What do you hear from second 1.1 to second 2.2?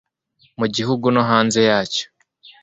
no hanze yacyo